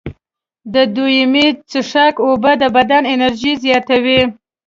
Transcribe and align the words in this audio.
د 0.73 0.75
دویمې 0.95 1.47
څښاک 1.69 2.15
اوبه 2.27 2.51
د 2.61 2.63
بدن 2.75 3.03
انرژي 3.13 3.53
زیاتوي. 3.63 4.21